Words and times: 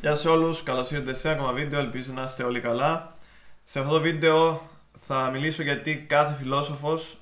Γεια 0.00 0.16
σε 0.16 0.28
όλους, 0.28 0.62
καλώς 0.62 0.90
ήρθατε 0.90 1.14
σε 1.14 1.28
ένα 1.28 1.36
ακόμα 1.36 1.52
βίντεο, 1.52 1.80
ελπίζω 1.80 2.12
να 2.12 2.22
είστε 2.22 2.42
όλοι 2.42 2.60
καλά. 2.60 3.16
Σε 3.64 3.78
αυτό 3.78 3.92
το 3.92 4.00
βίντεο 4.00 4.62
θα 5.06 5.30
μιλήσω 5.30 5.62
γιατί 5.62 6.04
κάθε 6.08 6.36
φιλόσοφος 6.36 7.16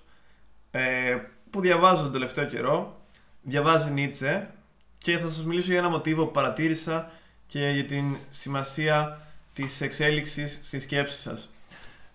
ε, 0.71 1.17
που 1.51 1.61
διαβάζω 1.61 2.03
τον 2.03 2.13
τελευταίο 2.13 2.45
καιρό 2.45 2.97
διαβάζει 3.43 3.91
Νίτσε 3.91 4.51
και 4.99 5.19
θα 5.19 5.29
σας 5.29 5.45
μιλήσω 5.45 5.71
για 5.71 5.79
ένα 5.79 5.89
μοτίβο 5.89 6.25
που 6.25 6.31
παρατήρησα 6.31 7.11
και 7.47 7.69
για 7.69 7.85
την 7.85 8.17
σημασία 8.31 9.21
της 9.55 9.81
εξέλιξης 9.81 10.61
στη 10.63 10.81
σκέψη 10.81 11.21
σας. 11.21 11.53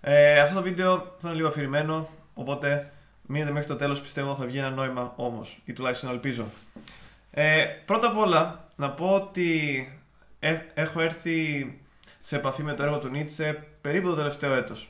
Ε, 0.01 0.39
αυτό 0.39 0.55
το 0.55 0.61
βίντεο 0.61 0.97
θα 1.17 1.27
είναι 1.27 1.35
λίγο 1.35 1.47
αφηρημένο, 1.47 2.09
οπότε 2.33 2.91
μείνετε 3.21 3.51
μέχρι 3.51 3.67
το 3.67 3.75
τέλος, 3.75 4.01
πιστεύω 4.01 4.35
θα 4.35 4.45
βγει 4.45 4.57
ένα 4.57 4.69
νόημα 4.69 5.13
όμως, 5.15 5.57
ή 5.65 5.73
τουλάχιστον 5.73 6.09
ελπίζω. 6.09 6.45
Ε, 7.31 7.65
πρώτα 7.85 8.07
απ' 8.07 8.17
όλα, 8.17 8.67
να 8.75 8.89
πω 8.89 9.09
ότι 9.09 9.87
ε, 9.87 10.00
έχω 10.73 11.01
έρθει 11.01 11.79
σε 12.21 12.35
επαφή 12.35 12.63
με 12.63 12.73
το 12.73 12.83
έργο 12.83 12.99
του 12.99 13.09
Νίτσε 13.09 13.63
περίπου 13.81 14.07
το 14.07 14.15
τελευταίο 14.15 14.53
έτος. 14.53 14.89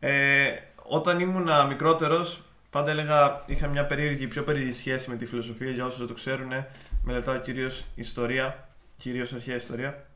Ε, 0.00 0.52
όταν 0.82 1.20
ήμουν 1.20 1.66
μικρότερος, 1.68 2.42
πάντα 2.70 2.90
έλεγα, 2.90 3.42
είχα 3.46 3.66
μια 3.66 3.86
περίεργη, 3.86 4.26
πιο 4.26 4.42
περίεργη 4.42 4.72
σχέση 4.72 5.10
με 5.10 5.16
τη 5.16 5.26
φιλοσοφία, 5.26 5.70
για 5.70 5.84
όσους 5.84 5.98
δεν 5.98 6.06
το 6.06 6.14
ξέρουν, 6.14 6.50
μελετάω 7.02 7.36
κυρίως 7.36 7.84
ιστορία, 7.94 8.68
κυρίως 8.96 9.32
αρχαία 9.32 9.56
ιστορία, 9.56 10.06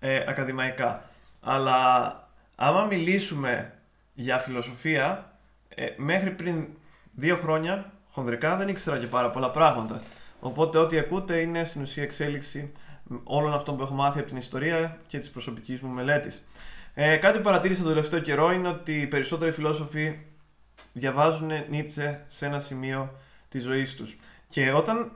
ε, 0.00 0.24
ακαδημαϊκά. 0.28 1.04
Αλλά 1.40 2.28
άμα 2.56 2.84
μιλήσουμε 2.84 3.72
για 4.14 4.38
φιλοσοφία, 4.38 5.32
ε, 5.68 5.86
μέχρι 5.96 6.30
πριν 6.30 6.66
δύο 7.14 7.36
χρόνια, 7.36 7.92
χονδρικά, 8.10 8.56
δεν 8.56 8.68
ήξερα 8.68 8.98
και 8.98 9.06
πάρα 9.06 9.30
πολλά 9.30 9.50
πράγματα. 9.50 10.02
Οπότε 10.40 10.78
ό,τι 10.78 10.98
ακούτε 10.98 11.40
είναι 11.40 11.64
στην 11.64 11.82
ουσία 11.82 12.02
εξέλιξη 12.02 12.72
όλων 13.24 13.54
αυτών 13.54 13.76
που 13.76 13.82
έχω 13.82 13.94
μάθει 13.94 14.18
από 14.18 14.28
την 14.28 14.36
ιστορία 14.36 14.98
και 15.06 15.18
της 15.18 15.30
προσωπικής 15.30 15.80
μου 15.80 15.90
μελέτης. 15.90 16.44
Ε, 16.94 17.16
κάτι 17.16 17.36
που 17.36 17.44
παρατήρησα 17.44 17.82
το 17.82 17.88
τελευταίο 17.88 18.20
καιρό 18.20 18.52
είναι 18.52 18.68
ότι 18.68 19.00
οι 19.00 19.06
περισσότεροι 19.06 19.52
φιλόσοφοι 19.52 20.18
διαβάζουν 20.92 21.50
Νίτσε 21.68 22.24
σε 22.28 22.46
ένα 22.46 22.60
σημείο 22.60 23.14
της 23.48 23.62
ζωής 23.62 23.96
τους. 23.96 24.16
Και 24.48 24.72
όταν 24.72 25.12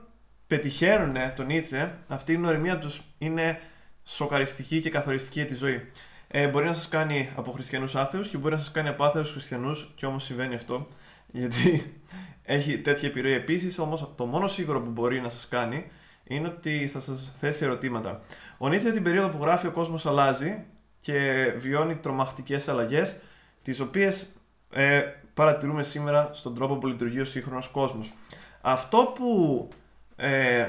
πετυχαίνουν 0.47 1.15
τον 1.35 1.45
Νίτσε, 1.45 1.97
αυτή 2.07 2.31
η 2.31 2.35
γνωριμία 2.35 2.77
τους 2.77 3.01
είναι 3.17 3.59
σοκαριστική 4.03 4.79
και 4.79 4.89
καθοριστική 4.89 5.39
για 5.39 5.47
τη 5.47 5.55
ζωή. 5.55 5.91
Ε, 6.27 6.47
μπορεί 6.47 6.65
να 6.65 6.73
σας 6.73 6.87
κάνει 6.87 7.29
από 7.35 7.51
χριστιανούς 7.51 7.95
άθεους 7.95 8.29
και 8.29 8.37
μπορεί 8.37 8.53
να 8.53 8.59
σας 8.59 8.71
κάνει 8.71 8.87
από 8.87 9.03
άθεους 9.03 9.31
χριστιανούς, 9.31 9.91
και 9.95 10.05
όμως 10.05 10.23
συμβαίνει 10.23 10.55
αυτό, 10.55 10.87
γιατί 11.31 11.93
έχει 12.43 12.77
τέτοια 12.77 13.09
επιρροή. 13.09 13.33
Επίσης, 13.33 13.79
όμως, 13.79 14.09
το 14.15 14.25
μόνο 14.25 14.47
σίγουρο 14.47 14.81
που 14.81 14.89
μπορεί 14.89 15.21
να 15.21 15.29
σας 15.29 15.47
κάνει 15.47 15.85
είναι 16.27 16.47
ότι 16.47 16.87
θα 16.87 16.99
σας 16.99 17.35
θέσει 17.39 17.63
ερωτήματα. 17.63 18.21
Ο 18.57 18.69
Νίτσε 18.69 18.91
την 18.91 19.03
περίοδο 19.03 19.29
που 19.29 19.43
γράφει 19.43 19.67
ο 19.67 19.71
κόσμος 19.71 20.05
αλλάζει 20.05 20.63
και 20.99 21.51
βιώνει 21.57 21.95
τρομακτικές 21.95 22.67
αλλαγές, 22.67 23.17
τις 23.63 23.79
οποίες 23.79 24.27
ε, 24.71 25.01
παρατηρούμε 25.33 25.83
σήμερα 25.83 26.29
στον 26.33 26.55
τρόπο 26.55 26.75
που 26.75 26.87
λειτουργεί 26.87 27.19
ο 27.19 27.25
σύγχρονος 27.25 27.67
κόσμος. 27.67 28.13
Αυτό 28.61 29.13
που, 29.15 29.67
ε, 30.15 30.67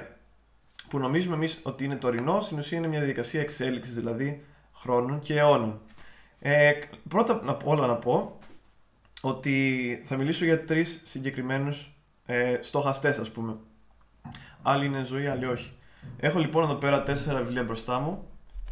που 0.89 0.99
νομίζουμε 0.99 1.35
εμείς 1.35 1.61
ότι 1.63 1.85
είναι 1.85 1.97
τωρινό, 1.97 2.41
στην 2.41 2.59
ουσία 2.59 2.79
είναι 2.79 2.87
μια 2.87 2.99
διαδικασία 2.99 3.41
εξέλιξης 3.41 3.95
δηλαδή 3.95 4.45
χρόνων 4.75 5.21
και 5.21 5.39
αιώνων. 5.39 5.81
Ε, 6.41 6.73
πρώτα 7.09 7.41
απ' 7.47 7.67
όλα 7.67 7.87
να 7.87 7.95
πω 7.95 8.39
ότι 9.21 10.03
θα 10.05 10.17
μιλήσω 10.17 10.45
για 10.45 10.65
τρεις 10.65 11.01
συγκεκριμένους 11.05 11.93
ε, 12.27 12.59
στοχαστές 12.61 13.19
ας 13.19 13.31
πούμε. 13.31 13.57
Άλλοι 14.63 14.87
είναι 14.87 15.05
ζωή, 15.05 15.27
άλλοι 15.27 15.47
όχι. 15.47 15.73
Έχω 16.19 16.39
λοιπόν 16.39 16.63
εδώ 16.63 16.75
πέρα 16.75 17.03
τέσσερα 17.03 17.41
βιβλία 17.41 17.63
μπροστά 17.63 17.99
μου, 17.99 18.29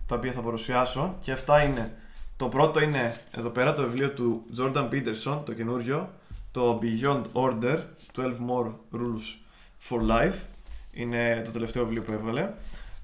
τα 0.07 0.17
οποία 0.17 0.33
θα 0.33 0.41
παρουσιάσω 0.41 1.15
και 1.23 1.33
αυτά 1.33 1.63
είναι, 1.63 1.97
το 2.37 2.49
πρώτο 2.49 2.81
είναι 2.81 3.21
εδώ 3.31 3.49
πέρα 3.49 3.75
το 3.75 3.83
βιβλίο 3.83 4.11
του 4.11 4.45
Jordan 4.59 4.89
Peterson, 4.91 5.41
το 5.45 5.53
καινούριο, 5.55 6.11
το 6.53 6.81
Beyond 6.83 7.23
Order, 7.33 7.79
12 8.17 8.25
More 8.25 8.73
Rules 8.93 9.27
for 9.89 10.01
Life, 10.11 10.37
είναι 10.93 11.43
το 11.45 11.51
τελευταίο 11.51 11.85
βιβλίο 11.85 12.03
που 12.03 12.13
έβγαλε. 12.13 12.51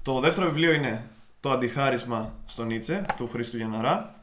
Το 0.03 0.19
δεύτερο 0.19 0.47
βιβλίο 0.47 0.71
είναι 0.71 1.09
το 1.39 1.51
Αντιχάρισμα 1.51 2.33
στο 2.45 2.63
Νίτσε, 2.63 3.05
του 3.17 3.29
Χρήστου 3.31 3.57
Γιαναρά. 3.57 4.19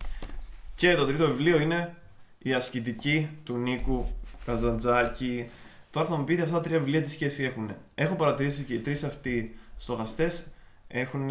Και 0.75 0.95
το 0.95 1.07
τρίτο 1.07 1.27
βιβλίο 1.27 1.61
είναι 1.61 1.97
η 2.39 2.53
ασκητική 2.53 3.29
του 3.45 3.57
Νίκου 3.57 4.07
Καζαντζάκη. 4.45 5.51
Τώρα 5.91 6.07
θα 6.07 6.17
μου 6.17 6.25
πείτε 6.25 6.43
αυτά 6.43 6.55
τα 6.55 6.61
τρία 6.61 6.79
βιβλία 6.79 7.03
τι 7.03 7.11
σχέση 7.11 7.45
έχουν. 7.45 7.71
Έχω 7.95 8.15
παρατηρήσει 8.15 8.63
και 8.63 8.75
οι 8.75 8.79
τρεις 8.79 9.05
αυτοί 9.05 9.59
στοχαστές 9.77 10.47
έχουν 10.89 11.31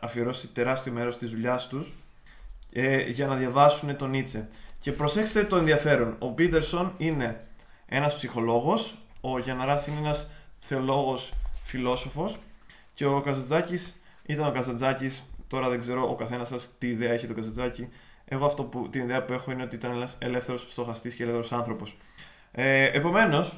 αφιερώσει 0.00 0.48
τεράστιο 0.48 0.92
μέρος 0.92 1.18
της 1.18 1.30
δουλειάς 1.30 1.68
τους 1.68 1.92
ε, 2.72 3.10
για 3.10 3.26
να 3.26 3.36
διαβάσουν 3.36 3.96
τον 3.96 4.10
Νίτσε. 4.10 4.48
Και 4.80 4.92
προσέξτε 4.92 5.44
το 5.44 5.56
ενδιαφέρον. 5.56 6.16
Ο 6.18 6.32
Πίτερσον 6.32 6.94
είναι 6.96 7.40
ένας 7.86 8.16
ψυχολόγος, 8.16 8.98
ο 9.20 9.38
Γιαναρά 9.38 9.84
είναι 9.88 9.98
ένας 9.98 10.30
θεολόγος 10.58 11.32
φιλόσοφος 11.64 12.38
και 12.94 13.06
ο 13.06 13.20
Καζαντζάκη 13.20 13.78
ήταν 14.26 14.46
ο 14.46 14.52
Καζαντζάκη. 14.52 15.10
Τώρα 15.48 15.68
δεν 15.68 15.80
ξέρω 15.80 16.10
ο 16.10 16.14
καθένας 16.14 16.48
σας 16.48 16.70
τι 16.78 16.86
ιδέα 16.86 17.12
έχει 17.12 17.26
το 17.26 17.34
Καζαντζάκη. 17.34 17.88
Εγώ 18.24 18.46
αυτό 18.46 18.62
που, 18.62 18.88
την 18.90 19.02
ιδέα 19.02 19.22
που 19.22 19.32
έχω 19.32 19.52
είναι 19.52 19.62
ότι 19.62 19.74
ήταν 19.74 19.90
ένας 19.90 20.16
ελεύθερος 20.18 20.66
στοχαστής 20.70 21.14
και 21.14 21.22
ελεύθερος 21.22 21.52
άνθρωπος. 21.52 21.96
Ε, 22.52 22.84
Επομένως, 22.84 23.52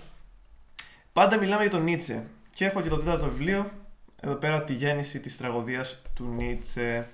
πάντα 1.17 1.39
μιλάμε 1.39 1.63
για 1.63 1.71
τον 1.71 1.83
Νίτσε. 1.83 2.27
Και 2.51 2.65
έχω 2.65 2.81
και 2.81 2.89
το 2.89 2.97
τέταρτο 2.97 3.29
βιβλίο, 3.29 3.71
εδώ 4.21 4.35
πέρα 4.35 4.65
τη 4.65 4.73
γέννηση 4.73 5.21
της 5.21 5.37
τραγωδίας 5.37 6.03
του 6.15 6.25
Νίτσε. 6.25 7.09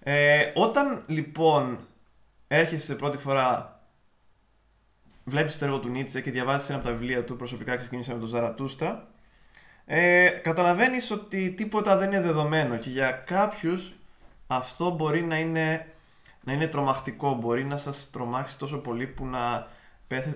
Ε, 0.00 0.50
όταν 0.54 1.02
λοιπόν 1.06 1.78
έρχεσαι 2.48 2.84
σε 2.84 2.94
πρώτη 2.94 3.16
φορά, 3.16 3.80
βλέπεις 5.24 5.58
το 5.58 5.64
έργο 5.64 5.78
του 5.78 5.88
Νίτσε 5.88 6.20
και 6.20 6.30
διαβάζεις 6.30 6.68
ένα 6.68 6.78
από 6.78 6.86
τα 6.86 6.92
βιβλία 6.92 7.24
του, 7.24 7.36
προσωπικά 7.36 7.76
ξεκίνησα 7.76 8.12
με 8.12 8.18
τον 8.18 8.28
Ζαρατούστρα, 8.28 9.08
ε, 9.84 10.28
καταλαβαίνεις 10.28 11.10
ότι 11.10 11.50
τίποτα 11.50 11.96
δεν 11.96 12.08
είναι 12.12 12.20
δεδομένο 12.20 12.76
και 12.76 12.90
για 12.90 13.10
κάποιους 13.10 13.92
αυτό 14.46 14.90
μπορεί 14.90 15.22
να 15.22 15.38
είναι 15.38 15.86
να 16.40 16.52
είναι 16.52 16.66
τρομακτικό. 16.66 17.34
Μπορεί 17.34 17.64
να 17.64 17.76
σας 17.76 18.08
τρομάξει 18.12 18.58
τόσο 18.58 18.78
πολύ 18.78 19.06
που 19.06 19.26
να 19.26 19.66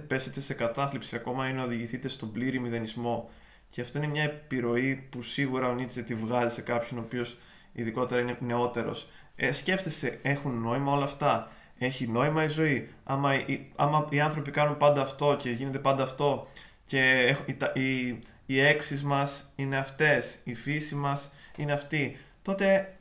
πέσετε 0.06 0.40
σε 0.40 0.54
κατάθλιψη 0.54 1.16
ακόμα 1.16 1.48
ή 1.48 1.52
να 1.52 1.62
οδηγηθείτε 1.62 2.08
στον 2.08 2.32
πλήρη 2.32 2.58
μηδενισμό. 2.58 3.30
Και 3.70 3.80
αυτό 3.80 3.98
είναι 3.98 4.06
μια 4.06 4.22
επιρροή 4.22 5.06
που 5.10 5.22
σίγουρα 5.22 5.68
ο 5.68 5.74
Νίτσε 5.74 6.02
τη 6.02 6.14
βγάζει 6.14 6.54
σε 6.54 6.62
κάποιον 6.62 7.00
ο 7.00 7.02
οποίος 7.02 7.36
ειδικότερα 7.72 8.20
είναι 8.20 8.36
νεότερος. 8.40 9.08
Ε, 9.36 9.52
σκέφτεσαι, 9.52 10.18
έχουν 10.22 10.60
νόημα 10.60 10.92
όλα 10.92 11.04
αυτά; 11.04 11.50
Έχει 11.78 12.06
νόημα 12.06 12.44
η 12.44 12.48
ζωή; 12.48 12.88
Άμα, 13.04 13.34
οι, 13.34 13.70
άμα 13.76 14.06
οι 14.10 14.20
άνθρωποι 14.20 14.50
κάνουν 14.50 14.76
πάντα 14.76 15.02
αυτό 15.02 15.36
και 15.38 15.50
γίνεται 15.50 15.78
πάντα 15.78 16.02
αυτό 16.02 16.48
και 16.86 17.36
οι, 17.46 17.80
οι, 17.82 18.18
οι 18.46 18.60
έξι 18.60 19.04
μας 19.04 19.52
είναι 19.56 19.76
αυτές, 19.76 20.38
η 20.44 20.54
φύση 20.54 20.94
μας 20.94 21.30
είναι 21.56 21.72
αυτή, 21.72 22.16
τότε 22.42 22.96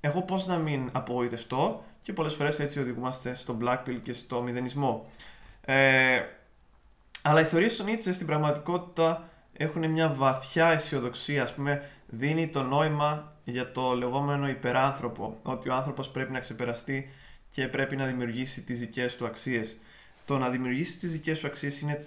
εγώ 0.00 0.22
πώς 0.22 0.46
να 0.46 0.56
μην 0.56 0.88
απογοητευτώ; 0.92 1.84
Και 2.02 2.12
πολλές 2.12 2.34
φορές 2.34 2.60
έτσι 2.60 2.80
οδηγούμαστε 2.80 3.34
στο 3.34 3.58
Blackpill 3.62 3.98
και 4.02 4.12
στο 4.12 4.42
μηδενισμό. 4.42 5.06
Ε, 5.70 6.24
αλλά 7.22 7.40
οι 7.40 7.44
θεωρίες 7.44 7.76
του 7.76 7.84
Νίτσε 7.84 8.12
στην 8.12 8.26
πραγματικότητα 8.26 9.28
έχουν 9.52 9.90
μια 9.90 10.08
βαθιά 10.08 10.66
αισιοδοξία, 10.66 11.42
ας 11.42 11.54
πούμε, 11.54 11.88
δίνει 12.06 12.48
το 12.48 12.62
νόημα 12.62 13.32
για 13.44 13.72
το 13.72 13.94
λεγόμενο 13.94 14.48
υπεράνθρωπο, 14.48 15.38
ότι 15.42 15.68
ο 15.68 15.74
άνθρωπος 15.74 16.08
πρέπει 16.08 16.32
να 16.32 16.40
ξεπεραστεί 16.40 17.10
και 17.50 17.68
πρέπει 17.68 17.96
να 17.96 18.06
δημιουργήσει 18.06 18.62
τις 18.62 18.78
δικές 18.78 19.16
του 19.16 19.26
αξίες. 19.26 19.76
Το 20.26 20.38
να 20.38 20.48
δημιουργήσει 20.48 20.98
τις 20.98 21.12
δικές 21.12 21.38
σου 21.38 21.46
αξίες 21.46 21.80
είναι 21.80 22.06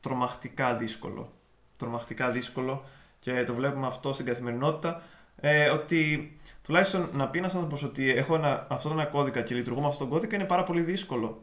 τρομακτικά 0.00 0.74
δύσκολο. 0.74 1.32
Τρομακτικά 1.76 2.30
δύσκολο 2.30 2.84
και 3.20 3.44
το 3.44 3.54
βλέπουμε 3.54 3.86
αυτό 3.86 4.12
στην 4.12 4.26
καθημερινότητα, 4.26 5.02
ε, 5.40 5.68
ότι 5.68 6.32
τουλάχιστον 6.64 7.08
να 7.12 7.28
πει 7.28 7.38
ένας 7.38 7.54
άνθρωπος 7.54 7.82
ότι 7.82 8.10
έχω 8.10 8.34
ένα, 8.34 8.66
αυτόν 8.70 8.92
ένα 8.92 9.04
κώδικα 9.04 9.42
και 9.42 9.54
λειτουργώ 9.54 9.80
με 9.80 9.86
αυτόν 9.86 10.08
τον 10.08 10.16
κώδικα 10.16 10.36
είναι 10.36 10.44
πάρα 10.44 10.64
πολύ 10.64 10.80
δύσκολο. 10.80 11.42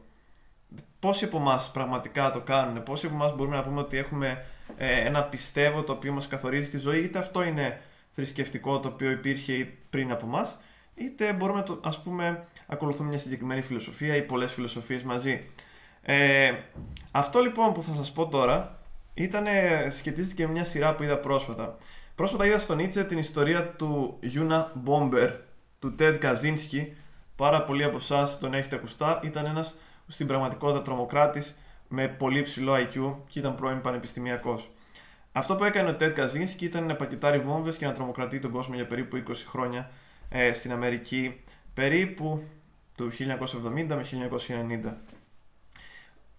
Πόσοι 0.99 1.25
από 1.25 1.37
εμάς 1.37 1.71
πραγματικά 1.71 2.31
το 2.31 2.39
κάνουν, 2.39 2.83
πόσοι 2.83 3.05
από 3.05 3.15
εμάς 3.15 3.35
μπορούμε 3.35 3.55
να 3.55 3.63
πούμε 3.63 3.79
ότι 3.79 3.97
έχουμε 3.97 4.45
ε, 4.77 5.05
ένα 5.05 5.23
πιστεύω 5.23 5.83
το 5.83 5.91
οποίο 5.91 6.13
μας 6.13 6.27
καθορίζει 6.27 6.69
τη 6.69 6.77
ζωή, 6.77 6.99
είτε 6.99 7.19
αυτό 7.19 7.43
είναι 7.43 7.81
θρησκευτικό 8.11 8.79
το 8.79 8.87
οποίο 8.87 9.11
υπήρχε 9.11 9.73
πριν 9.89 10.11
από 10.11 10.25
εμάς, 10.25 10.59
είτε 10.95 11.33
μπορούμε 11.33 11.63
να 11.67 11.89
ας 11.89 12.01
πούμε 12.01 12.47
ακολουθούμε 12.67 13.09
μια 13.09 13.17
συγκεκριμένη 13.17 13.61
φιλοσοφία 13.61 14.15
ή 14.15 14.21
πολλές 14.21 14.53
φιλοσοφίες 14.53 15.03
μαζί. 15.03 15.45
Ε, 16.01 16.53
αυτό 17.11 17.39
λοιπόν 17.39 17.73
που 17.73 17.81
θα 17.81 17.93
σας 17.93 18.11
πω 18.11 18.27
τώρα 18.27 18.79
ήταν, 19.13 19.45
σχετίζεται 19.91 20.33
και 20.33 20.45
με 20.45 20.51
μια 20.51 20.63
σειρά 20.63 20.95
που 20.95 21.03
είδα 21.03 21.17
πρόσφατα. 21.17 21.77
Πρόσφατα 22.15 22.45
είδα 22.45 22.59
στο 22.59 22.75
Νίτσε 22.75 23.03
την 23.03 23.17
ιστορία 23.17 23.67
του 23.67 24.17
Γιούνα 24.21 24.71
Μπόμπερ, 24.73 25.31
του 25.79 25.95
Τέντ 25.95 26.17
Καζίνσκι. 26.17 26.95
Πάρα 27.35 27.63
πολλοί 27.63 27.83
από 27.83 27.97
εσάς 27.97 28.39
τον 28.39 28.53
έχετε 28.53 28.75
ακουστά. 28.75 29.19
Ήταν 29.23 29.45
ένας 29.45 29.75
στην 30.07 30.27
πραγματικότητα 30.27 30.81
τρομοκράτης 30.81 31.57
με 31.87 32.07
πολύ 32.07 32.41
ψηλό 32.41 32.73
IQ 32.73 33.15
και 33.27 33.39
ήταν 33.39 33.55
πρώην 33.55 33.81
πανεπιστημιακός. 33.81 34.69
Αυτό 35.31 35.55
που 35.55 35.63
έκανε 35.63 35.89
ο 35.89 35.95
Τέντ 35.95 36.15
Καζίνσκι 36.15 36.65
ήταν 36.65 36.85
να 36.85 36.95
πακετάρει 36.95 37.39
βόμβες 37.39 37.77
και 37.77 37.85
να 37.85 37.93
τρομοκρατεί 37.93 38.39
τον 38.39 38.51
κόσμο 38.51 38.75
για 38.75 38.85
περίπου 38.85 39.23
20 39.27 39.33
χρόνια 39.47 39.91
ε, 40.29 40.53
στην 40.53 40.71
Αμερική 40.71 41.43
περίπου 41.73 42.43
του 42.95 43.11
1970 43.11 43.17
με 43.87 44.05
1990. 44.83 44.93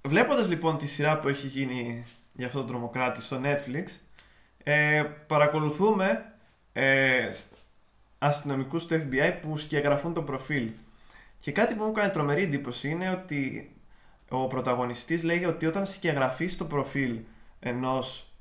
Βλέποντας 0.07 0.49
λοιπόν 0.49 0.79
τη 0.79 0.87
σειρά 0.87 1.19
που 1.19 1.29
έχει 1.29 1.47
γίνει 1.47 2.07
για 2.33 2.47
αυτόν 2.47 2.61
τον 2.61 2.71
τρομοκράτη 2.71 3.23
στο 3.23 3.41
Netflix, 3.45 3.85
ε, 4.63 5.05
παρακολουθούμε 5.27 6.33
ε, 6.73 7.31
αστυνομικούς 8.19 8.87
του 8.87 8.95
FBI 8.95 9.39
που 9.43 9.57
σκιαγραφούν 9.57 10.15
το 10.15 10.23
προφίλ. 10.23 10.71
Και 11.41 11.53
κάτι 11.53 11.75
που 11.75 11.85
μου 11.85 11.91
έκανε 11.91 12.09
τρομερή 12.09 12.43
εντύπωση 12.43 12.89
είναι 12.89 13.11
ότι 13.11 13.71
ο 14.29 14.47
πρωταγωνιστής 14.47 15.23
λέγει 15.23 15.45
ότι 15.45 15.67
όταν 15.67 15.87
σκιαγραφείς 15.87 16.57
το 16.57 16.65
προφίλ 16.65 17.19
ενός, 17.61 18.33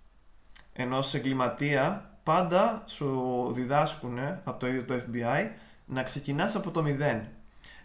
ενός 0.74 1.14
εγκληματία, 1.14 2.12
πάντα 2.24 2.84
σου 2.86 3.50
διδάσκουν 3.54 4.20
από 4.20 4.60
το 4.60 4.68
ίδιο 4.68 4.84
το 4.84 4.96
FBI 4.96 5.48
να 5.86 6.04
ξεκινάς 6.04 6.56
από 6.56 6.72
το 6.72 6.82
μηδέν. 6.82 7.28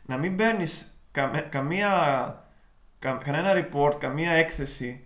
Να 0.06 0.16
μην 0.16 0.36
παίρνει 0.36 0.66
καμία, 1.50 2.44
κανένα 2.98 3.52
report, 3.54 3.94
καμία 3.98 4.30
έκθεση 4.32 5.04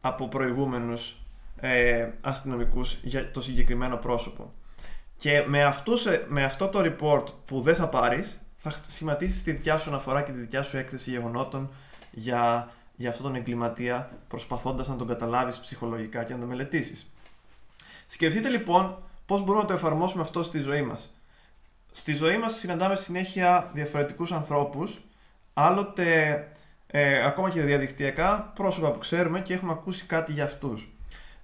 από 0.00 0.28
προηγούμενους 0.28 1.16
ε, 1.60 2.08
αστυνομικούς 2.20 2.98
για 3.02 3.30
το 3.30 3.42
συγκεκριμένο 3.42 3.96
πρόσωπο. 3.96 4.52
Και 5.16 5.44
με, 5.46 5.64
αυτούς, 5.64 6.06
ε, 6.06 6.26
με 6.28 6.44
αυτό 6.44 6.68
το 6.68 6.80
report 6.84 7.24
που 7.44 7.60
δεν 7.60 7.74
θα 7.74 7.88
πάρεις, 7.88 8.42
θα 8.62 8.74
σχηματίσεις 8.88 9.42
τη 9.42 9.52
δικιά 9.52 9.78
σου 9.78 9.88
αναφορά 9.90 10.22
και 10.22 10.32
τη 10.32 10.38
δικιά 10.38 10.62
σου 10.62 10.76
έκθεση 10.76 11.10
γεγονότων 11.10 11.70
για, 12.10 12.70
για 12.96 13.10
αυτόν 13.10 13.24
τον 13.24 13.34
εγκληματία, 13.34 14.10
προσπαθώντας 14.28 14.88
να 14.88 14.96
τον 14.96 15.06
καταλάβεις 15.06 15.58
ψυχολογικά 15.58 16.24
και 16.24 16.32
να 16.32 16.38
τον 16.38 16.48
μελετήσεις. 16.48 17.10
Σκεφτείτε 18.08 18.48
λοιπόν 18.48 18.96
πώς 19.26 19.40
μπορούμε 19.40 19.62
να 19.62 19.68
το 19.68 19.74
εφαρμόσουμε 19.74 20.22
αυτό 20.22 20.42
στη 20.42 20.60
ζωή 20.60 20.82
μας. 20.82 21.12
Στη 21.92 22.14
ζωή 22.14 22.38
μας 22.38 22.54
συναντάμε 22.54 22.96
συνέχεια 22.96 23.70
διαφορετικούς 23.72 24.32
ανθρώπους, 24.32 25.00
άλλοτε 25.54 26.48
ε, 26.86 27.24
ακόμα 27.24 27.50
και 27.50 27.62
διαδικτυακά 27.62 28.52
πρόσωπα 28.54 28.90
που 28.90 28.98
ξέρουμε 28.98 29.40
και 29.40 29.54
έχουμε 29.54 29.72
ακούσει 29.72 30.04
κάτι 30.04 30.32
για 30.32 30.44
αυτούς. 30.44 30.88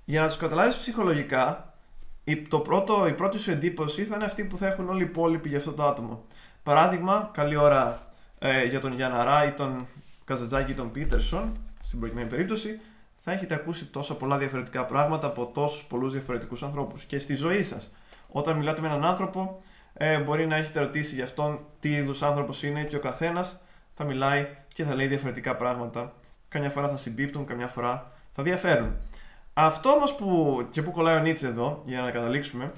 Για 0.04 0.20
να 0.20 0.28
τους 0.28 0.36
καταλάβεις 0.36 0.76
ψυχολογικά, 0.76 1.67
η, 2.28 2.42
το 2.48 2.58
πρώτο, 2.58 3.06
η 3.06 3.12
πρώτη 3.12 3.38
σου 3.38 3.50
εντύπωση 3.50 4.04
θα 4.04 4.16
είναι 4.16 4.24
αυτή 4.24 4.44
που 4.44 4.56
θα 4.56 4.66
έχουν 4.66 4.88
όλοι 4.88 5.02
οι 5.02 5.04
υπόλοιποι 5.04 5.48
για 5.48 5.58
αυτό 5.58 5.72
το 5.72 5.86
άτομο. 5.86 6.24
Παράδειγμα, 6.62 7.30
καλή 7.32 7.56
ώρα 7.56 8.00
ε, 8.38 8.64
για 8.64 8.80
τον 8.80 8.92
Γιάννα 8.92 9.44
ή 9.46 9.52
τον 9.52 9.86
Καζατζάκη 10.24 10.70
ή 10.70 10.74
τον 10.74 10.92
Πίτερσον, 10.92 11.58
στην 11.82 11.98
προηγούμενη 11.98 12.28
περίπτωση, 12.28 12.80
θα 13.24 13.32
έχετε 13.32 13.54
ακούσει 13.54 13.84
τόσα 13.86 14.14
πολλά 14.14 14.38
διαφορετικά 14.38 14.84
πράγματα 14.84 15.26
από 15.26 15.50
τόσους 15.54 15.84
πολλούς 15.84 16.12
διαφορετικούς 16.12 16.62
ανθρώπους. 16.62 17.04
Και 17.04 17.18
στη 17.18 17.34
ζωή 17.34 17.62
σας, 17.62 17.94
όταν 18.28 18.56
μιλάτε 18.56 18.80
με 18.80 18.86
έναν 18.86 19.04
άνθρωπο, 19.04 19.60
ε, 19.94 20.18
μπορεί 20.18 20.46
να 20.46 20.56
έχετε 20.56 20.80
ρωτήσει 20.80 21.14
για 21.14 21.24
αυτόν 21.24 21.60
τι 21.80 21.88
είδους 21.90 22.22
άνθρωπος 22.22 22.62
είναι 22.62 22.84
και 22.84 22.96
ο 22.96 23.00
καθένας 23.00 23.60
θα 23.94 24.04
μιλάει 24.04 24.46
και 24.74 24.84
θα 24.84 24.94
λέει 24.94 25.06
διαφορετικά 25.06 25.56
πράγματα. 25.56 26.12
Καμιά 26.48 26.70
φορά 26.70 26.88
θα 26.88 26.96
συμπίπτουν, 26.96 27.46
καμιά 27.46 27.66
φορά 27.66 28.12
θα 28.34 28.42
διαφέρουν. 28.42 28.96
Αυτό 29.60 29.90
όμως 29.90 30.14
που 30.14 30.66
και 30.70 30.82
που 30.82 30.90
κολλάει 30.90 31.16
ο 31.16 31.20
Νίτσε 31.20 31.46
εδώ, 31.46 31.82
για 31.86 32.00
να 32.00 32.10
καταλήξουμε, 32.10 32.72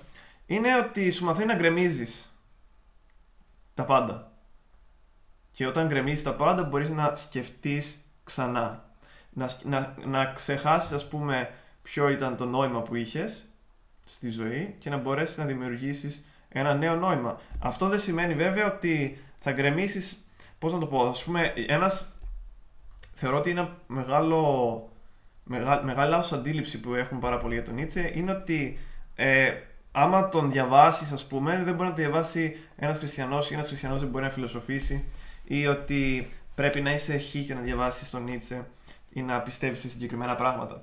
είναι 0.46 0.76
ότι 0.78 1.10
σου 1.10 1.24
μαθαίνει 1.24 1.46
να 1.46 1.54
γκρεμίζεις 1.54 2.36
τα 3.74 3.84
πάντα. 3.84 4.32
Και 5.50 5.66
όταν 5.66 5.86
γκρεμίζεις 5.86 6.22
τα 6.22 6.34
πάντα, 6.34 6.62
μπορείς 6.62 6.90
να 6.90 7.14
σκεφτείς 7.16 7.98
ξανά. 8.24 8.84
Να, 9.32 9.50
να, 9.64 9.94
να 10.04 10.24
ξεχάσεις, 10.24 10.92
ας 10.92 11.08
πούμε, 11.08 11.50
ποιο 11.82 12.08
ήταν 12.08 12.36
το 12.36 12.46
νόημα 12.46 12.82
που 12.82 12.94
είχες 12.94 13.48
στη 14.04 14.30
ζωή 14.30 14.76
και 14.78 14.90
να 14.90 14.96
μπορέσεις 14.96 15.36
να 15.36 15.44
δημιουργήσεις 15.44 16.24
ένα 16.48 16.74
νέο 16.74 16.96
νόημα. 16.96 17.40
Αυτό 17.58 17.88
δεν 17.88 18.00
σημαίνει 18.00 18.34
βέβαια 18.34 18.74
ότι 18.74 19.24
θα 19.38 19.52
γκρεμίσεις. 19.52 20.24
Πώς 20.58 20.72
να 20.72 20.78
το 20.78 20.86
πω, 20.86 21.08
ας 21.08 21.24
πούμε, 21.24 21.52
ένας. 21.66 22.12
Θεωρώ 23.12 23.36
ότι 23.36 23.50
είναι 23.50 23.68
μεγάλο. 23.86 24.89
Μεγάλη, 25.44 25.84
μεγάλη 25.84 26.10
λάθος 26.10 26.32
αντίληψη 26.32 26.80
που 26.80 26.94
έχουμε 26.94 27.20
πάρα 27.20 27.38
πολύ 27.38 27.54
για 27.54 27.64
τον 27.64 27.74
Νίτσε 27.74 28.12
είναι 28.14 28.32
ότι 28.32 28.78
ε, 29.14 29.52
άμα 29.92 30.28
τον 30.28 30.50
διαβάσεις, 30.50 31.12
ας 31.12 31.26
πούμε, 31.26 31.62
δεν 31.64 31.74
μπορεί 31.74 31.88
να 31.88 31.94
το 31.94 32.00
διαβάσει 32.00 32.56
ένας 32.76 32.98
χριστιανός 32.98 33.50
ή 33.50 33.54
ένας 33.54 33.68
χριστιανός 33.68 34.00
δεν 34.00 34.08
μπορεί 34.08 34.24
να 34.24 34.30
φιλοσοφήσει 34.30 35.04
ή 35.44 35.66
ότι 35.66 36.30
πρέπει 36.54 36.80
να 36.80 36.92
είσαι 36.92 37.18
χ 37.18 37.30
και 37.30 37.54
να 37.54 37.60
διαβάσεις 37.60 38.10
τον 38.10 38.24
Νίτσε 38.24 38.66
ή 39.10 39.22
να 39.22 39.40
πιστεύεις 39.40 39.80
σε 39.80 39.88
συγκεκριμένα 39.88 40.34
πράγματα. 40.34 40.82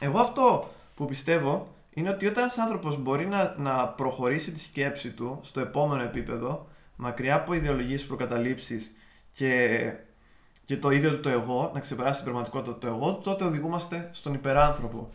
Εγώ 0.00 0.18
αυτό 0.20 0.70
που 0.94 1.06
πιστεύω 1.06 1.74
είναι 1.94 2.10
ότι 2.10 2.26
όταν 2.26 2.42
ένας 2.42 2.58
άνθρωπος 2.58 3.02
μπορεί 3.02 3.26
να, 3.26 3.54
να 3.58 3.88
προχωρήσει 3.88 4.52
τη 4.52 4.60
σκέψη 4.60 5.10
του 5.10 5.40
στο 5.42 5.60
επόμενο 5.60 6.02
επίπεδο, 6.02 6.68
μακριά 6.96 7.34
από 7.34 7.54
ιδεολογίες 7.54 8.04
προκαταλήψεις 8.04 8.96
και, 9.32 9.92
και 10.64 10.76
το 10.76 10.90
ίδιο 10.90 11.10
του 11.10 11.20
το 11.20 11.28
εγώ, 11.28 11.70
να 11.74 11.80
ξεπεράσει 11.80 12.14
την 12.14 12.24
πραγματικότητα 12.24 12.74
του 12.74 12.86
εγώ, 12.86 13.14
τότε 13.14 13.44
οδηγούμαστε 13.44 14.10
στον 14.12 14.34
υπεράνθρωπο. 14.34 15.10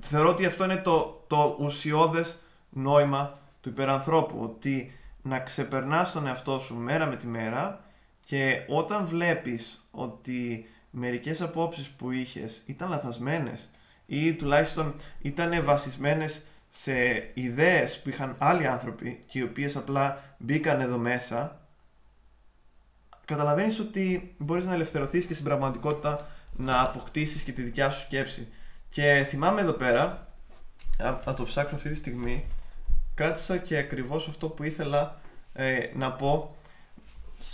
Θεωρώ 0.00 0.28
ότι 0.28 0.46
αυτό 0.46 0.64
είναι 0.64 0.76
το, 0.76 1.24
το 1.26 1.56
ουσιώδες 1.60 2.38
νόημα 2.70 3.38
του 3.60 3.68
υπερανθρώπου. 3.68 4.38
Ότι 4.42 4.92
να 5.22 5.40
ξεπερνάς 5.40 6.12
τον 6.12 6.26
εαυτό 6.26 6.58
σου 6.58 6.74
μέρα 6.74 7.06
με 7.06 7.16
τη 7.16 7.26
μέρα 7.26 7.84
και 8.24 8.64
όταν 8.68 9.06
βλέπεις 9.06 9.88
ότι 9.90 10.68
μερικές 10.90 11.40
απόψεις 11.40 11.88
που 11.88 12.10
είχες 12.10 12.62
ήταν 12.66 12.88
λαθασμένες 12.88 13.70
ή 14.06 14.34
τουλάχιστον 14.34 14.94
ήταν 15.22 15.64
βασισμένες 15.64 16.46
σε 16.70 16.92
ιδέες 17.34 18.00
που 18.00 18.08
είχαν 18.08 18.34
άλλοι 18.38 18.66
άνθρωποι 18.66 19.22
και 19.26 19.38
οι 19.38 19.42
οποίες 19.42 19.76
απλά 19.76 20.22
μπήκαν 20.38 20.80
εδώ 20.80 20.98
μέσα 20.98 21.60
καταλαβαίνεις 23.30 23.78
ότι 23.78 24.34
μπορείς 24.38 24.64
να 24.64 24.72
ελευθερωθείς 24.72 25.26
και 25.26 25.32
στην 25.32 25.44
πραγματικότητα 25.44 26.26
να 26.56 26.82
αποκτήσεις 26.82 27.42
και 27.42 27.52
τη 27.52 27.62
δικιά 27.62 27.90
σου 27.90 28.00
σκέψη. 28.00 28.48
Και 28.90 29.24
θυμάμαι 29.28 29.60
εδώ 29.60 29.72
πέρα, 29.72 30.26
να 31.24 31.34
το 31.34 31.44
ψάξω 31.44 31.76
αυτή 31.76 31.88
τη 31.88 31.94
στιγμή, 31.94 32.44
κράτησα 33.14 33.56
και 33.56 33.76
ακριβώς 33.76 34.28
αυτό 34.28 34.48
που 34.48 34.62
ήθελα 34.62 35.20
ε, 35.52 35.78
να 35.94 36.12
πω 36.12 36.54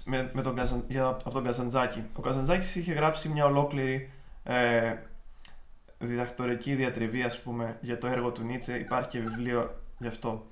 με, 0.05 0.31
με 0.35 0.43
τον, 0.43 0.85
για, 0.89 1.07
από 1.07 1.31
τον 1.31 1.45
Καζαντζάκη. 1.45 2.05
Ο 2.17 2.21
Καζαντζάκης 2.21 2.77
είχε 2.77 2.93
γράψει 2.93 3.29
μια 3.29 3.45
ολόκληρη 3.45 4.11
ε, 4.45 4.95
διδακτορική 5.99 6.75
διατριβή 6.75 7.23
ας 7.23 7.41
πούμε 7.41 7.79
για 7.81 7.99
το 7.99 8.07
έργο 8.07 8.31
του 8.31 8.45
Νίτσε, 8.45 8.79
υπάρχει 8.79 9.09
και 9.09 9.21
βιβλίο 9.21 9.81
γι' 9.99 10.07
αυτό. 10.07 10.47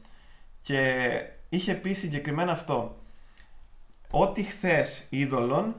Και 0.63 1.07
είχε 1.49 1.75
πει 1.75 1.93
συγκεκριμένα 1.93 2.53
αυτό. 2.53 3.04
Ό,τι 4.17 4.43
χθες 4.43 5.07
είδωλον, 5.11 5.75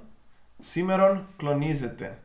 σήμερον 0.60 1.28
κλονίζεται 1.38 2.20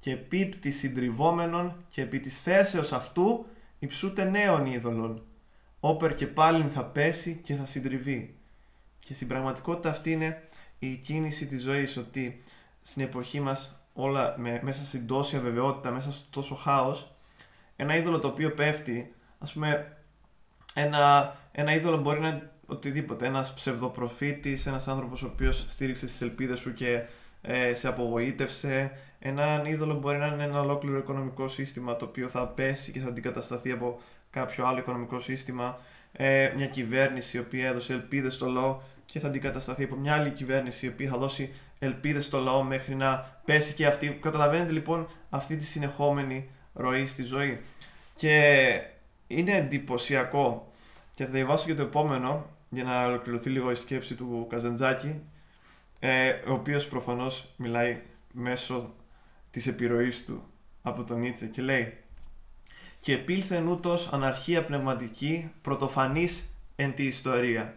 και 0.00 0.16
πίπτη 0.16 0.70
συντριβόμενον 0.70 1.74
και 1.88 2.02
επί 2.02 2.20
της 2.20 2.42
θέσεως 2.42 2.92
αυτού 2.92 3.46
υψούται 3.78 4.24
νέων 4.24 4.66
είδωλων. 4.66 5.22
Όπερ 5.80 6.14
και 6.14 6.26
πάλιν 6.26 6.70
θα 6.70 6.84
πέσει 6.84 7.40
και 7.44 7.54
θα 7.54 7.66
συντριβεί. 7.66 8.34
Και 8.98 9.14
στην 9.14 9.28
πραγματικότητα 9.28 9.90
αυτή 9.90 10.12
είναι 10.12 10.42
η 10.78 10.94
κίνηση 10.94 11.46
της 11.46 11.62
ζωής, 11.62 11.96
ότι 11.96 12.42
στην 12.82 13.02
εποχή 13.02 13.40
μας 13.40 13.80
όλα 13.92 14.34
με, 14.38 14.60
μέσα 14.62 14.84
στην 14.84 15.06
τόση 15.06 15.36
αβεβαιότητα, 15.36 15.90
μέσα 15.90 16.12
στο 16.12 16.24
τόσο 16.30 16.54
χάος, 16.54 17.12
ένα 17.76 17.96
είδωλο 17.96 18.18
το 18.18 18.28
οποίο 18.28 18.54
πέφτει, 18.54 19.14
ας 19.38 19.52
πούμε, 19.52 19.96
ένα, 20.74 21.36
ένα 21.52 21.74
είδωλο 21.74 21.96
μπορεί 21.96 22.20
να 22.20 22.28
είναι 22.28 22.50
οτιδήποτε, 22.70 23.26
ένας 23.26 23.54
ψευδοπροφήτης, 23.54 24.66
ένας 24.66 24.88
άνθρωπος 24.88 25.22
ο 25.22 25.30
οποίος 25.32 25.64
στήριξε 25.68 26.08
στις 26.08 26.20
ελπίδες 26.20 26.58
σου 26.58 26.74
και 26.74 27.02
ε, 27.42 27.74
σε 27.74 27.88
απογοήτευσε, 27.88 28.90
ένα 29.18 29.62
είδωλο 29.66 29.94
μπορεί 29.94 30.18
να 30.18 30.26
είναι 30.26 30.44
ένα 30.44 30.60
ολόκληρο 30.60 30.98
οικονομικό 30.98 31.48
σύστημα 31.48 31.96
το 31.96 32.04
οποίο 32.04 32.28
θα 32.28 32.46
πέσει 32.46 32.92
και 32.92 33.00
θα 33.00 33.08
αντικατασταθεί 33.08 33.70
από 33.70 34.00
κάποιο 34.30 34.66
άλλο 34.66 34.78
οικονομικό 34.78 35.20
σύστημα, 35.20 35.78
ε, 36.12 36.52
μια 36.56 36.66
κυβέρνηση 36.66 37.36
η 37.36 37.40
οποία 37.40 37.68
έδωσε 37.68 37.92
ελπίδες 37.92 38.34
στο 38.34 38.46
λαό 38.46 38.80
και 39.06 39.18
θα 39.18 39.26
αντικατασταθεί 39.26 39.84
από 39.84 39.96
μια 39.96 40.14
άλλη 40.14 40.30
κυβέρνηση 40.30 40.86
η 40.86 40.88
οποία 40.88 41.10
θα 41.10 41.18
δώσει 41.18 41.54
ελπίδες 41.78 42.24
στο 42.24 42.38
λαό 42.38 42.62
μέχρι 42.62 42.94
να 42.94 43.40
πέσει 43.44 43.74
και 43.74 43.86
αυτή. 43.86 44.18
Καταλαβαίνετε 44.20 44.72
λοιπόν 44.72 45.08
αυτή 45.30 45.56
τη 45.56 45.64
συνεχόμενη 45.64 46.48
ροή 46.74 47.06
στη 47.06 47.22
ζωή. 47.22 47.60
Και 48.16 48.64
είναι 49.26 49.56
εντυπωσιακό. 49.56 50.72
Και 51.14 51.24
θα 51.24 51.30
διαβάσω 51.30 51.66
και 51.66 51.74
το 51.74 51.82
επόμενο 51.82 52.46
για 52.70 52.84
να 52.84 53.06
ολοκληρωθεί 53.06 53.50
λίγο 53.50 53.70
η 53.70 53.74
σκέψη 53.74 54.14
του 54.14 54.46
Καζαντζάκη 54.50 55.20
ε, 55.98 56.30
ο 56.30 56.52
οποίος 56.52 56.86
προφανώς 56.86 57.54
μιλάει 57.56 58.02
μέσω 58.32 58.94
της 59.50 59.66
επιρροής 59.66 60.24
του 60.24 60.42
από 60.82 61.04
τον 61.04 61.20
Νίτσε 61.20 61.46
και 61.46 61.62
λέει 61.62 61.98
«Και 62.98 63.12
επήλθε 63.12 63.62
ούτως 63.62 64.08
αναρχία 64.12 64.64
πνευματική 64.64 65.52
πρωτοφανής 65.62 66.54
εν 66.76 66.94
τη 66.94 67.06
ιστορία. 67.06 67.74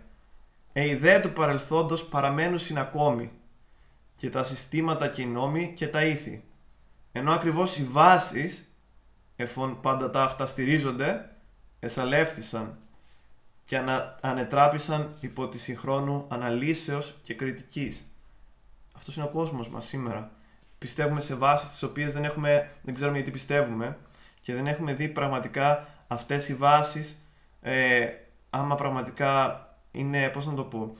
Ε 0.74 0.88
ιδέα 0.88 1.20
του 1.20 1.34
παρελθόντος 1.34 2.06
παραμένουν 2.06 2.60
ακόμη 2.78 3.32
και 4.18 4.30
τα 4.30 4.44
συστήματα 4.44 5.08
και 5.08 5.22
οι 5.22 5.26
νόμοι 5.26 5.74
και 5.76 5.88
τα 5.88 6.04
ήθη. 6.04 6.44
Ενώ 7.12 7.32
ακριβώς 7.32 7.78
οι 7.78 7.84
βάσεις, 7.84 8.74
εφόσον 9.36 9.82
πάντα 9.82 10.10
τα 10.10 10.24
αυτά 10.24 10.46
στηρίζονται, 10.46 11.30
εσαλεύθησαν 11.80 12.78
και 13.66 13.78
ανα, 13.78 14.18
ανετράπησαν 14.22 15.16
υπό 15.20 15.48
τη 15.48 15.58
συγχρόνου 15.58 16.26
αναλύσεως 16.28 17.16
και 17.24 17.34
κριτικής. 17.34 18.08
Αυτός 18.94 19.16
είναι 19.16 19.26
ο 19.26 19.30
κόσμος 19.30 19.70
μας 19.70 19.86
σήμερα. 19.86 20.32
Πιστεύουμε 20.78 21.22
σε 21.22 21.36
βάσεις 21.36 21.70
τις 21.70 21.84
οποίες 21.84 22.14
δεν, 22.14 22.24
έχουμε, 22.24 22.72
δεν 22.82 22.96
ξέρουμε 22.96 23.18
γιατί 23.18 23.32
πιστεύουμε 23.32 23.98
και 24.42 24.54
δεν 24.54 24.68
έχουμε 24.68 24.94
δει 24.94 25.08
πραγματικά 25.08 25.88
αυτές 26.08 26.50
οι 26.50 26.56
βάσεις 26.56 27.18
ε, 27.62 28.08
άμα 28.50 28.76
πραγματικά 28.76 29.66
είναι, 29.92 30.30
πώς 30.30 30.46
να 30.46 30.54
το 30.54 30.64
πω, 30.64 30.96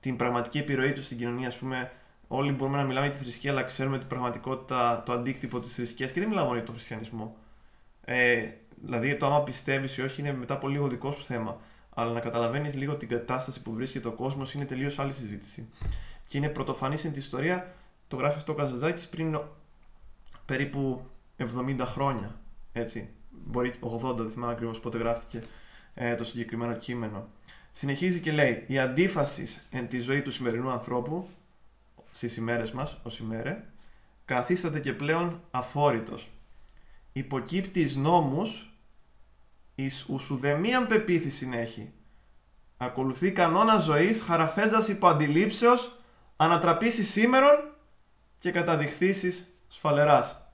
την 0.00 0.16
πραγματική 0.16 0.58
επιρροή 0.58 0.92
τους 0.92 1.04
στην 1.04 1.18
κοινωνία. 1.18 1.48
Ας 1.48 1.56
πούμε, 1.56 1.92
όλοι 2.28 2.52
μπορούμε 2.52 2.76
να 2.76 2.84
μιλάμε 2.84 3.06
για 3.06 3.16
τη 3.16 3.22
θρησκεία, 3.22 3.50
αλλά 3.50 3.62
ξέρουμε 3.62 3.98
την 3.98 4.08
πραγματικότητα, 4.08 5.02
το 5.06 5.12
αντίκτυπο 5.12 5.60
της 5.60 5.74
θρησκείας 5.74 6.12
και 6.12 6.20
δεν 6.20 6.28
μιλάμε 6.28 6.46
μόνο 6.46 6.58
για 6.58 6.66
τον 6.66 6.74
χριστιανισμό. 6.74 7.36
Ε, 8.04 8.48
δηλαδή, 8.84 9.16
το 9.16 9.26
άμα 9.26 9.42
πιστεύεις 9.42 9.96
ή 9.96 10.02
όχι 10.02 10.20
είναι 10.20 10.32
μετά 10.32 10.54
από 10.54 10.68
λίγο 10.68 10.88
δικό 10.88 11.12
σου 11.12 11.24
θέμα. 11.24 11.60
Αλλά 11.94 12.12
να 12.12 12.20
καταλαβαίνεις 12.20 12.74
λίγο 12.74 12.94
την 12.94 13.08
κατάσταση 13.08 13.62
που 13.62 13.72
βρίσκεται 13.72 14.08
ο 14.08 14.12
κόσμος 14.12 14.54
είναι 14.54 14.64
τελείως 14.64 14.98
άλλη 14.98 15.12
συζήτηση. 15.12 15.68
Και 16.28 16.38
είναι 16.38 16.48
πρωτοφανής 16.48 16.98
στην 16.98 17.12
ιστορία, 17.16 17.74
το 18.08 18.16
γράφει 18.16 18.36
αυτό 18.36 18.52
ο 18.52 18.54
Καζαζάκη 18.54 19.08
πριν 19.08 19.40
περίπου 20.46 21.02
70 21.38 21.80
χρόνια. 21.80 22.34
Έτσι. 22.72 23.08
Μπορεί 23.46 23.74
80, 23.80 24.16
δεν 24.16 24.30
θυμάμαι 24.30 24.52
ακριβώς 24.52 24.80
πότε 24.80 24.98
γράφτηκε 24.98 25.42
ε, 25.94 26.14
το 26.14 26.24
συγκεκριμένο 26.24 26.74
κείμενο. 26.74 27.28
Συνεχίζει 27.70 28.20
και 28.20 28.32
λέει: 28.32 28.64
Η 28.66 28.78
αντίφαση 28.78 29.46
εν 29.70 29.88
τη 29.88 29.98
ζωή 29.98 30.22
του 30.22 30.30
σημερινού 30.30 30.70
ανθρώπου, 30.70 31.28
στις 32.12 32.36
ημέρες 32.36 32.72
μας, 32.72 32.96
ως 33.02 33.18
ημέρε, 33.18 33.64
καθίσταται 34.24 34.80
και 34.80 34.92
πλέον 34.92 35.40
αφόρητος. 35.50 36.28
Υποκύπτει 37.12 37.80
εις 37.80 37.96
νόμους, 37.96 38.73
εις 39.74 40.04
ουσουδεμίαν 40.08 40.86
πεποίθηση 40.86 41.50
έχει. 41.52 41.92
Ακολουθεί 42.76 43.32
κανόνα 43.32 43.78
ζωής, 43.78 44.22
χαραφέντας 44.22 44.88
υπό 44.88 45.08
αντιλήψεως, 45.08 45.96
ανατραπήσει 46.36 47.04
σήμερον 47.04 47.74
και 48.38 48.50
καταδειχθήσεις 48.50 49.54
σφαλεράς. 49.68 50.48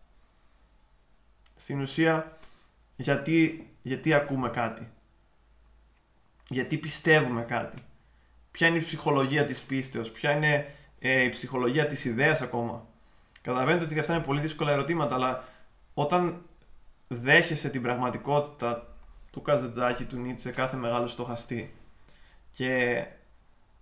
Στην 1.57 1.81
ουσία, 1.81 2.39
γιατί, 2.97 3.71
γιατί 3.83 4.15
ακούμε 4.15 4.49
κάτι; 4.49 4.89
Γιατί 6.49 6.77
πιστεύουμε 6.77 7.43
κάτι; 7.43 7.79
Ποια 8.51 8.67
είναι 8.67 8.79
η 8.79 8.83
ψυχολογία 8.83 9.45
της 9.45 9.61
πίστεως, 9.61 10.11
ποια 10.11 10.31
είναι 10.31 10.75
ε, 10.99 11.23
η 11.23 11.29
ψυχολογία 11.29 11.87
της 11.87 12.05
ιδέας 12.05 12.41
ακόμα; 12.43 12.87
Καταλαβαίνετε 13.43 13.85
ότι 13.85 13.99
αυτά 13.99 14.15
είναι 14.15 14.25
πολύ 14.25 14.41
δύσκολα 14.41 14.73
ερωτήματα, 14.73 15.15
αλλά 15.15 15.45
όταν 15.95 16.43
δέχεσαι 17.09 17.69
την 17.69 17.83
πραγματικότητα 17.83 18.90
του 19.31 19.43
Καζετζάκη, 19.43 20.05
του 20.05 20.17
Νίτσε, 20.17 20.51
κάθε 20.51 20.77
μεγάλο 20.77 21.07
στοχαστή 21.07 21.75
και 22.53 23.05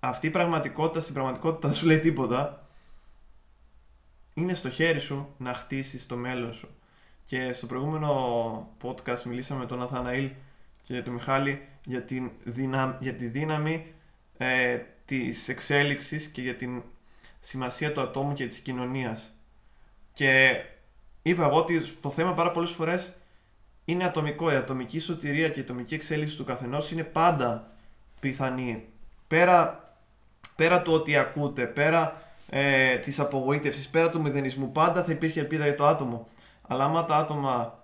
αυτή 0.00 0.26
η 0.26 0.30
πραγματικότητα 0.30 1.00
στην 1.00 1.14
πραγματικότητα 1.14 1.68
δεν 1.68 1.76
σου 1.76 1.86
λέει 1.86 2.00
τίποτα, 2.00 2.66
είναι 4.34 4.54
στο 4.54 4.70
χέρι 4.70 4.98
σου 4.98 5.34
να 5.38 5.54
χτίσεις 5.54 6.06
το 6.06 6.16
μέλλον 6.16 6.52
σου. 6.54 6.68
Και 7.26 7.52
στο 7.52 7.66
προηγούμενο 7.66 8.68
podcast 8.82 9.22
μιλήσαμε 9.22 9.60
με 9.60 9.66
τον 9.66 9.82
Αθαναήλ 9.82 10.30
και 10.82 10.92
για 10.92 11.02
τον 11.02 11.12
Μιχάλη 11.12 11.68
για, 11.84 12.02
την 12.02 12.30
για 13.00 13.14
τη 13.14 13.26
δύναμη 13.26 13.86
ε, 14.36 14.78
της 15.04 15.48
εξέλιξης 15.48 16.26
και 16.26 16.42
για 16.42 16.56
την 16.56 16.82
σημασία 17.40 17.92
του 17.92 18.00
ατόμου 18.00 18.34
και 18.34 18.46
της 18.46 18.58
κοινωνίας. 18.58 19.34
Και 20.12 20.62
είπα 21.22 21.46
εγώ 21.46 21.56
ότι 21.56 21.80
το 21.80 22.10
θέμα 22.10 22.32
πάρα 22.34 22.50
πολλές 22.50 22.70
φορές 22.70 23.14
είναι 23.88 24.04
ατομικό. 24.04 24.52
Η 24.52 24.54
ατομική 24.54 24.98
σωτηρία 24.98 25.48
και 25.48 25.58
η 25.58 25.62
ατομική 25.62 25.94
εξέλιξη 25.94 26.36
του 26.36 26.44
καθενός 26.44 26.90
είναι 26.90 27.02
πάντα 27.02 27.70
πιθανή. 28.20 28.84
Πέρα, 29.28 29.84
πέρα 30.56 30.82
του 30.82 30.92
ότι 30.92 31.16
ακούτε, 31.16 31.64
πέρα 31.64 32.22
ε, 32.50 32.96
της 32.96 33.20
απογοήτευσης, 33.20 33.88
πέρα 33.88 34.08
του 34.08 34.20
μηδενισμού, 34.20 34.72
πάντα 34.72 35.04
θα 35.04 35.12
υπήρχε 35.12 35.40
ελπίδα 35.40 35.64
για 35.64 35.74
το 35.74 35.86
άτομο. 35.86 36.28
Αλλά 36.68 36.84
άμα 36.84 37.04
τα 37.04 37.16
άτομα 37.16 37.78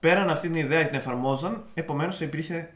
πέραν 0.00 0.30
αυτή 0.30 0.48
την 0.48 0.56
ιδέα 0.56 0.86
την 0.86 0.94
εφαρμόζαν, 0.94 1.64
επομένως 1.74 2.16
θα 2.16 2.24
υπήρχε 2.24 2.70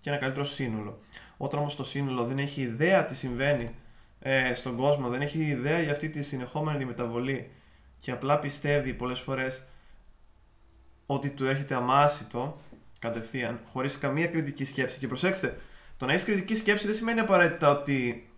και 0.00 0.10
ένα 0.10 0.18
καλύτερο 0.18 0.44
σύνολο. 0.44 0.98
Όταν 1.36 1.60
όμως 1.60 1.76
το 1.76 1.84
σύνολο 1.84 2.24
δεν 2.24 2.38
έχει 2.38 2.60
ιδέα 2.60 3.04
τι 3.04 3.14
συμβαίνει 3.14 3.68
ε, 4.20 4.54
στον 4.54 4.76
κόσμο, 4.76 5.08
δεν 5.08 5.20
έχει 5.20 5.44
ιδέα 5.44 5.80
για 5.80 5.92
αυτή 5.92 6.08
τη 6.08 6.22
συνεχόμενη 6.22 6.84
μεταβολή 6.84 7.50
και 7.98 8.10
απλά 8.10 8.38
πιστεύει 8.38 8.94
πολλές 8.94 9.20
φορές 9.20 9.66
ότι 11.06 11.30
του 11.30 11.46
έρχεται 11.46 11.74
αμάσιτο 11.74 12.60
κατευθείαν, 12.98 13.60
χωρίς 13.72 13.98
καμία 13.98 14.26
κριτική 14.26 14.64
σκέψη. 14.64 14.98
Και 14.98 15.06
προσέξτε, 15.06 15.58
το 15.96 16.06
να 16.06 16.12
έχεις 16.12 16.24
κριτική 16.24 16.54
σκέψη 16.54 16.86
δεν 16.86 16.94
σημαίνει 16.94 17.20
απαραίτητα 17.20 17.70
ότι, 17.70 18.28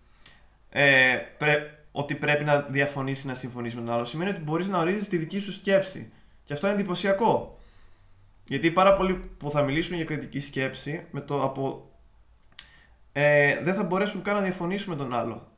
ε, 0.71 1.17
πρέ, 1.39 1.79
ότι 1.93 2.15
πρέπει 2.15 2.45
να 2.45 2.61
διαφωνήσεις 2.61 3.25
να 3.25 3.35
συμφωνήσει 3.35 3.77
με 3.77 3.83
τον 3.83 3.95
άλλο. 3.95 4.05
Σημαίνει 4.05 4.31
ότι 4.31 4.41
μπορείς 4.41 4.69
να 4.69 4.79
ορίζεις 4.79 5.09
τη 5.09 5.17
δική 5.17 5.39
σου 5.39 5.53
σκέψη. 5.53 6.13
Και 6.45 6.53
αυτό 6.53 6.67
είναι 6.67 6.77
εντυπωσιακό. 6.77 7.59
Γιατί 8.45 8.71
πάρα 8.71 8.95
πολλοί 8.95 9.15
που 9.15 9.51
θα 9.51 9.63
μιλήσουν 9.63 9.97
για 9.97 10.05
κριτική 10.05 10.41
σκέψη 10.41 11.07
με 11.11 11.21
το 11.21 11.43
από, 11.43 11.91
ε, 13.13 13.63
δεν 13.63 13.75
θα 13.75 13.83
μπορέσουν 13.83 14.23
καν 14.23 14.35
να 14.35 14.41
διαφωνήσουν 14.41 14.93
με 14.93 14.97
τον 14.97 15.15
άλλο. 15.15 15.53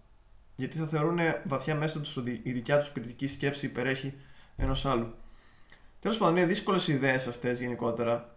Γιατί 0.57 0.79
θα 0.79 0.87
θεωρούν 0.87 1.19
βαθιά 1.45 1.75
μέσα 1.75 2.01
τους 2.01 2.17
ότι 2.17 2.41
η 2.43 2.53
δικιά 2.53 2.79
τους 2.79 2.93
κριτική 2.93 3.27
σκέψη 3.27 3.67
υπερέχει 3.67 4.15
ενός 4.57 4.87
άλλου. 4.87 5.15
Τέλος 6.01 6.17
πάντων, 6.17 6.37
είναι 6.37 6.47
δύσκολες 6.47 6.89
ιδέες 6.89 7.27
αυτές 7.27 7.61
γενικότερα. 7.61 8.35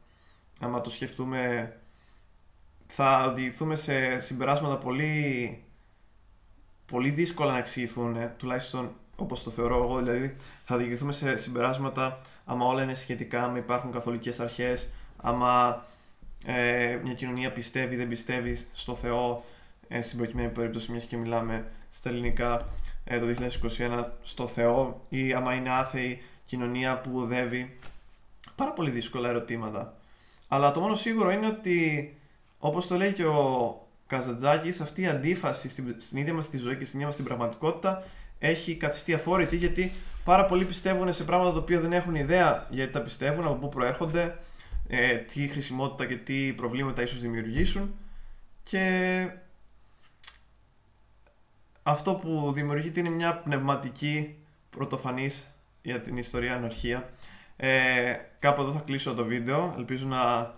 Άμα 0.60 0.82
το 0.82 0.90
σκεφτούμε, 0.90 1.74
θα 2.88 3.26
οδηγηθούμε 3.26 3.76
σε 3.76 4.20
συμπεράσματα 4.20 4.78
πολύ, 4.78 5.64
πολύ 6.86 7.10
δύσκολα 7.10 7.52
να 7.52 7.58
εξηγηθούν, 7.58 8.18
τουλάχιστον 8.38 8.92
όπως 9.16 9.44
το 9.44 9.50
θεωρώ 9.52 9.84
εγώ, 9.84 9.98
δηλαδή 9.98 10.36
θα 10.66 10.78
διηγηθούμε 10.78 11.12
σε 11.14 11.36
συμπεράσματα 11.36 12.22
άμα 12.46 12.66
όλα 12.66 12.84
είναι 12.84 12.94
σχετικά, 12.94 13.44
άμα 13.44 13.58
υπάρχουν 13.58 13.92
καθολικές 13.92 14.40
αρχές, 14.40 14.90
άμα 15.22 15.84
ε, 16.46 17.00
μια 17.04 17.14
κοινωνία 17.14 17.52
πιστεύει, 17.52 17.96
δεν 17.96 18.08
πιστεύει 18.08 18.66
στο 18.74 18.96
Θεό, 18.96 19.44
ε, 19.88 20.02
στην 20.02 20.18
προκειμένη 20.18 20.50
περίπτωση 20.50 20.92
μιας 20.92 21.04
και 21.04 21.18
μιλάμε 21.18 21.66
στα 21.90 22.10
ελληνικά 22.10 22.68
ε, 23.04 23.20
το 23.20 23.26
2021 23.78 24.06
στο 24.24 24.48
Θεό 24.48 25.02
ή 25.10 25.34
άμα 25.34 25.54
είναι 25.54 25.70
άθεη 25.70 26.22
κοινωνία 26.46 27.00
που 27.00 27.12
οδεύει. 27.20 27.78
Πάρα 28.56 28.72
πολύ 28.72 28.90
δύσκολα 28.90 29.30
ερωτήματα. 29.30 29.94
Αλλά 30.48 30.72
το 30.72 30.80
μόνο 30.80 30.96
σίγουρο 30.96 31.32
είναι 31.32 31.48
ότι 31.48 32.18
όπως 32.60 32.88
το 32.88 32.96
λέει 32.96 33.14
και 33.14 33.26
ο 33.26 33.78
Καζατζάκης, 34.08 34.82
αυτή 34.82 35.02
η 35.02 35.08
αντίφαση 35.08 35.70
στην, 35.70 35.96
στην 35.98 36.18
ίδια 36.18 36.34
μας 36.34 36.50
τη 36.50 36.58
ζωή 36.58 36.78
και 36.78 36.86
στην 36.86 36.96
ίδια 36.96 37.06
μας 37.06 37.16
την 37.16 37.26
πραγματικότητα 37.26 38.04
έχει 38.40 38.76
καθιστεί 38.76 39.14
αφόρητη 39.14 39.56
γιατί 39.56 39.92
πάρα 40.24 40.46
πολλοί 40.46 40.66
πιστεύουν 40.66 41.14
σε 41.14 41.24
πράγματα 41.24 41.54
τα 41.54 41.60
οποία 41.60 41.80
δεν 41.80 41.94
έχουν 41.94 42.16
ιδέα 42.16 42.68
γιατί 42.70 42.94
τα 42.94 43.02
πιστεύουν, 43.02 43.46
από 43.46 43.54
πού 43.54 43.70
προέρχονται, 43.70 44.38
ε, 44.88 45.16
τι 45.16 45.48
χρησιμότητα 45.48 46.06
και 46.06 46.18
τι 46.18 46.54
προβλήματα 46.54 47.02
ίσως 47.02 47.22
δημιουργήσουν 47.22 47.96
και 48.64 49.28
αυτό 51.84 52.14
που 52.14 52.52
δημιουργείται 52.54 53.00
είναι 53.00 53.10
μια 53.10 53.36
πνευματική 53.36 54.36
πρωτοφανής 54.70 55.53
για 55.84 56.02
την 56.02 56.18
ιστορία 56.18 56.56
αναρχία. 56.56 57.10
Ε, 57.56 58.14
κάπου 58.40 58.62
εδώ 58.62 58.72
θα 58.72 58.80
κλείσω 58.80 59.14
το 59.14 59.26
βίντεο, 59.26 59.74
ελπίζω 59.78 60.08
να 60.08 60.54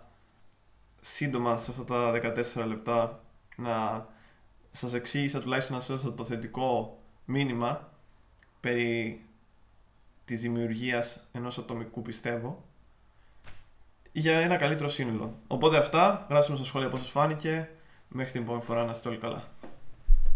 σύντομα 1.01 1.59
σε 1.59 1.71
αυτά 1.71 1.83
τα 1.83 2.11
14 2.55 2.65
λεπτά 2.67 3.23
να 3.55 4.07
σας 4.71 4.93
εξήγησα 4.93 5.41
τουλάχιστον 5.41 5.75
να 5.75 5.81
σας 5.81 6.01
το 6.15 6.23
θετικό 6.23 6.99
μήνυμα 7.25 7.89
περί 8.59 9.25
της 10.25 10.41
δημιουργίας 10.41 11.27
ενός 11.31 11.57
ατομικού 11.57 12.01
πιστεύω 12.01 12.63
για 14.11 14.39
ένα 14.39 14.57
καλύτερο 14.57 14.89
σύνολο. 14.89 15.37
Οπότε 15.47 15.77
αυτά, 15.77 16.25
γράψτε 16.29 16.51
μου 16.51 16.57
στα 16.57 16.67
σχόλια 16.67 16.89
πώς 16.89 16.99
σας 16.99 17.09
φάνηκε. 17.09 17.69
Μέχρι 18.07 18.31
την 18.31 18.41
επόμενη 18.41 18.63
φορά 18.63 18.83
να 18.83 18.91
είστε 18.91 19.09
όλοι 19.09 19.17
καλά. 19.17 19.43